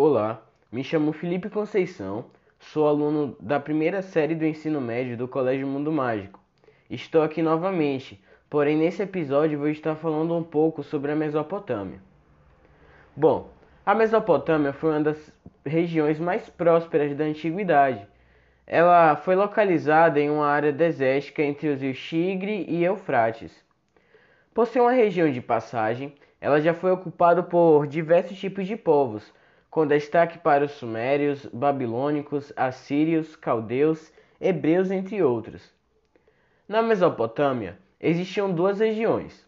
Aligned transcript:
Olá, 0.00 0.40
me 0.70 0.84
chamo 0.84 1.12
Felipe 1.12 1.50
Conceição, 1.50 2.26
sou 2.60 2.86
aluno 2.86 3.36
da 3.40 3.58
primeira 3.58 4.00
série 4.00 4.36
do 4.36 4.46
ensino 4.46 4.80
médio 4.80 5.16
do 5.16 5.26
Colégio 5.26 5.66
Mundo 5.66 5.90
Mágico. 5.90 6.38
Estou 6.88 7.20
aqui 7.20 7.42
novamente, 7.42 8.22
porém 8.48 8.76
nesse 8.76 9.02
episódio 9.02 9.58
vou 9.58 9.68
estar 9.68 9.96
falando 9.96 10.36
um 10.36 10.42
pouco 10.44 10.84
sobre 10.84 11.10
a 11.10 11.16
Mesopotâmia. 11.16 12.00
Bom, 13.16 13.50
a 13.84 13.92
Mesopotâmia 13.92 14.72
foi 14.72 14.90
uma 14.90 15.00
das 15.00 15.32
regiões 15.66 16.20
mais 16.20 16.48
prósperas 16.48 17.16
da 17.16 17.24
antiguidade. 17.24 18.06
Ela 18.68 19.16
foi 19.16 19.34
localizada 19.34 20.20
em 20.20 20.30
uma 20.30 20.46
área 20.46 20.70
desértica 20.70 21.42
entre 21.42 21.70
os 21.70 21.80
rios 21.80 21.98
Tigre 21.98 22.64
e 22.68 22.84
Eufrates. 22.84 23.52
Por 24.54 24.64
ser 24.68 24.78
uma 24.78 24.92
região 24.92 25.28
de 25.28 25.40
passagem, 25.40 26.14
ela 26.40 26.60
já 26.60 26.72
foi 26.72 26.92
ocupada 26.92 27.42
por 27.42 27.84
diversos 27.84 28.38
tipos 28.38 28.64
de 28.64 28.76
povos, 28.76 29.36
com 29.78 29.86
destaque 29.86 30.40
para 30.40 30.64
os 30.64 30.72
sumérios, 30.72 31.46
babilônicos, 31.52 32.52
assírios, 32.56 33.36
caldeus, 33.36 34.12
hebreus, 34.40 34.90
entre 34.90 35.22
outros. 35.22 35.72
Na 36.66 36.82
Mesopotâmia 36.82 37.78
existiam 38.00 38.52
duas 38.52 38.80
regiões. 38.80 39.46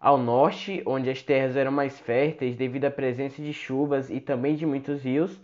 Ao 0.00 0.16
norte, 0.16 0.82
onde 0.86 1.10
as 1.10 1.22
terras 1.22 1.54
eram 1.54 1.70
mais 1.70 2.00
férteis 2.00 2.56
devido 2.56 2.86
à 2.86 2.90
presença 2.90 3.42
de 3.42 3.52
chuvas 3.52 4.08
e 4.08 4.20
também 4.20 4.54
de 4.54 4.64
muitos 4.64 5.02
rios, 5.02 5.38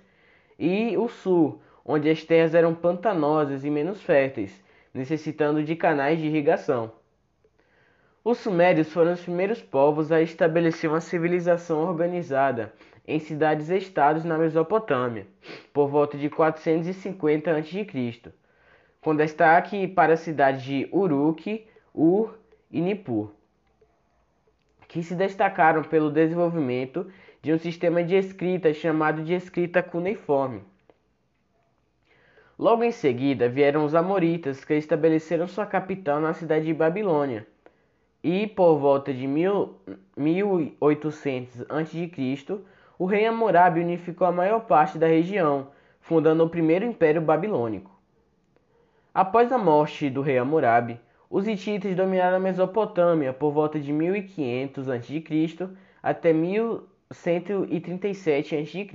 e 0.59 0.97
o 0.97 1.06
sul, 1.06 1.61
onde 1.84 2.09
as 2.09 2.24
terras 2.24 2.55
eram 2.55 2.74
pantanosas 2.74 3.62
e 3.62 3.69
menos 3.69 4.00
férteis, 4.00 4.59
necessitando 4.95 5.62
de 5.62 5.77
canais 5.77 6.19
de 6.19 6.28
irrigação. 6.28 6.91
Os 8.24 8.38
sumérios 8.38 8.91
foram 8.91 9.12
os 9.12 9.20
primeiros 9.20 9.61
povos 9.61 10.11
a 10.11 10.22
estabelecer 10.22 10.88
uma 10.88 11.02
civilização 11.02 11.80
organizada 11.80 12.72
em 13.06 13.19
cidades-estados 13.19 14.24
na 14.24 14.38
Mesopotâmia, 14.38 15.27
por 15.73 15.88
volta 15.88 16.16
de 16.16 16.30
450 16.30 17.50
a.C., 17.50 18.33
com 19.00 19.17
destaque 19.17 19.89
para 19.89 20.14
as 20.14 20.20
cidades 20.20 20.62
de 20.62 20.89
Uruk, 20.92 21.67
Ur 21.92 22.39
e 22.70 22.80
Nippur, 22.80 23.33
que 24.86 25.03
se 25.03 25.14
destacaram 25.14 25.83
pelo 25.83 26.11
desenvolvimento 26.11 27.11
de 27.42 27.53
um 27.53 27.58
sistema 27.58 28.05
de 28.05 28.14
escrita 28.14 28.73
chamado 28.73 29.25
de 29.25 29.34
escrita 29.34 29.83
cuneiforme. 29.83 30.62
Logo 32.56 32.84
em 32.84 32.92
seguida 32.92 33.48
vieram 33.48 33.84
os 33.84 33.95
Amoritas, 33.95 34.64
que 34.64 34.75
estabeleceram 34.75 35.48
sua 35.48 35.67
capital 35.67 36.20
na 36.20 36.33
cidade 36.33 36.67
de 36.67 36.73
Babilônia, 36.73 37.45
e 38.23 38.47
por 38.47 38.78
volta 38.78 39.12
de 39.12 39.27
1800 39.27 41.62
a.C., 41.69 42.62
o 43.03 43.05
rei 43.05 43.27
Hammurabi 43.27 43.81
unificou 43.81 44.28
a 44.28 44.31
maior 44.31 44.61
parte 44.61 44.97
da 44.97 45.08
região, 45.08 45.72
fundando 46.00 46.45
o 46.45 46.48
primeiro 46.48 46.84
império 46.84 47.20
babilônico. 47.20 47.91
Após 49.12 49.50
a 49.50 49.58
morte 49.58 50.08
do 50.08 50.22
rei 50.22 50.39
Hammurabi, 50.39 51.00
os 51.28 51.48
hititas 51.48 51.97
dominaram 51.97 52.36
a 52.36 52.41
Mesopotâmia 52.41 53.33
por 53.33 53.50
volta 53.50 53.80
de 53.80 53.92
1500 53.92 54.89
a.C. 54.89 55.25
até 56.00 56.33
1137 56.33 58.55
a.C. 58.55 58.89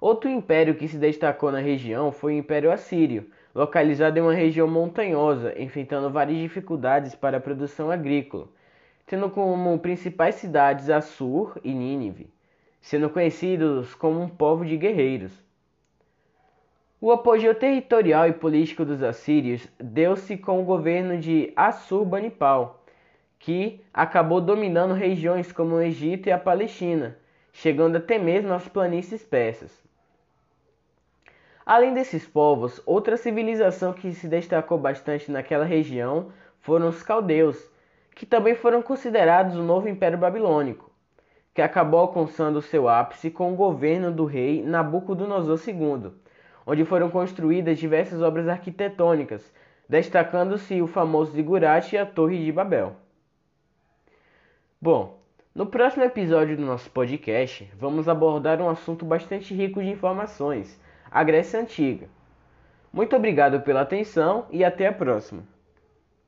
Outro 0.00 0.28
império 0.28 0.74
que 0.74 0.88
se 0.88 0.98
destacou 0.98 1.52
na 1.52 1.60
região 1.60 2.10
foi 2.10 2.34
o 2.34 2.38
Império 2.38 2.72
Assírio, 2.72 3.30
localizado 3.54 4.18
em 4.18 4.22
uma 4.22 4.34
região 4.34 4.66
montanhosa, 4.66 5.54
enfrentando 5.56 6.10
várias 6.10 6.38
dificuldades 6.38 7.14
para 7.14 7.36
a 7.36 7.40
produção 7.40 7.92
agrícola, 7.92 8.48
tendo 9.06 9.30
como 9.30 9.78
principais 9.78 10.36
cidades 10.36 10.90
Assur 10.90 11.58
e 11.64 11.72
Nínive, 11.72 12.30
sendo 12.80 13.10
conhecidos 13.10 13.94
como 13.94 14.20
um 14.20 14.28
povo 14.28 14.64
de 14.64 14.76
guerreiros. 14.76 15.32
O 17.00 17.10
apogeu 17.10 17.54
territorial 17.54 18.28
e 18.28 18.32
político 18.32 18.84
dos 18.84 19.02
assírios 19.02 19.66
deu-se 19.78 20.36
com 20.36 20.60
o 20.60 20.64
governo 20.64 21.18
de 21.18 21.50
Assurbanipal, 21.56 22.84
que 23.38 23.80
acabou 23.92 24.38
dominando 24.40 24.92
regiões 24.92 25.50
como 25.50 25.76
o 25.76 25.80
Egito 25.80 26.28
e 26.28 26.32
a 26.32 26.38
Palestina, 26.38 27.16
chegando 27.52 27.96
até 27.96 28.18
mesmo 28.18 28.52
às 28.52 28.68
planícies 28.68 29.24
persas. 29.24 29.82
Além 31.64 31.94
desses 31.94 32.26
povos, 32.26 32.82
outra 32.84 33.16
civilização 33.16 33.92
que 33.92 34.12
se 34.12 34.28
destacou 34.28 34.76
bastante 34.76 35.30
naquela 35.30 35.64
região 35.64 36.30
foram 36.60 36.88
os 36.88 37.02
caldeus, 37.02 37.69
que 38.20 38.26
também 38.26 38.54
foram 38.54 38.82
considerados 38.82 39.56
o 39.56 39.62
novo 39.62 39.88
Império 39.88 40.18
Babilônico, 40.18 40.90
que 41.54 41.62
acabou 41.62 42.00
alcançando 42.00 42.60
seu 42.60 42.86
ápice 42.86 43.30
com 43.30 43.50
o 43.50 43.56
governo 43.56 44.12
do 44.12 44.26
rei 44.26 44.62
Nabucodonosor 44.62 45.58
II, 45.66 46.12
onde 46.66 46.84
foram 46.84 47.08
construídas 47.08 47.78
diversas 47.78 48.20
obras 48.20 48.46
arquitetônicas, 48.46 49.50
destacando-se 49.88 50.82
o 50.82 50.86
famoso 50.86 51.32
zigurate 51.32 51.96
e 51.96 51.98
a 51.98 52.04
Torre 52.04 52.44
de 52.44 52.52
Babel. 52.52 52.94
Bom, 54.78 55.18
no 55.54 55.64
próximo 55.64 56.04
episódio 56.04 56.58
do 56.58 56.66
nosso 56.66 56.90
podcast, 56.90 57.72
vamos 57.78 58.06
abordar 58.06 58.60
um 58.60 58.68
assunto 58.68 59.02
bastante 59.02 59.54
rico 59.54 59.80
de 59.80 59.88
informações, 59.88 60.78
a 61.10 61.24
Grécia 61.24 61.58
Antiga. 61.58 62.06
Muito 62.92 63.16
obrigado 63.16 63.62
pela 63.62 63.80
atenção 63.80 64.44
e 64.50 64.62
até 64.62 64.88
a 64.88 64.92
próxima. 64.92 65.42